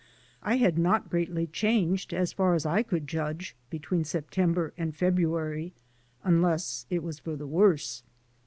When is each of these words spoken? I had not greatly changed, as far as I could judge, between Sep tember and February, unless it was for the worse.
I 0.41 0.55
had 0.57 0.79
not 0.79 1.11
greatly 1.11 1.45
changed, 1.45 2.11
as 2.11 2.33
far 2.33 2.55
as 2.55 2.65
I 2.65 2.81
could 2.81 3.05
judge, 3.05 3.55
between 3.69 4.03
Sep 4.03 4.31
tember 4.31 4.71
and 4.75 4.95
February, 4.95 5.73
unless 6.23 6.87
it 6.89 7.03
was 7.03 7.19
for 7.19 7.35
the 7.35 7.45
worse. 7.45 8.01